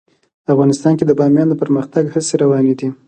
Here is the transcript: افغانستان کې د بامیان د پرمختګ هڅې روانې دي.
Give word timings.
افغانستان 0.53 0.93
کې 0.97 1.05
د 1.07 1.11
بامیان 1.19 1.47
د 1.49 1.53
پرمختګ 1.61 2.03
هڅې 2.13 2.35
روانې 2.43 2.73
دي. 2.79 2.89